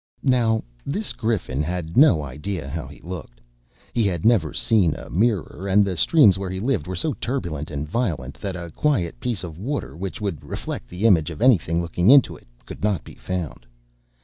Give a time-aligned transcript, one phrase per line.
[0.23, 3.39] Now this Griffin had no idea how he looked.
[3.93, 7.69] He had never seen a mirror, and the streams where he lived were so turbulent
[7.69, 11.83] and violent that a quiet piece of water, which would reflect the image of anything
[11.83, 13.67] looking into it, could not be found.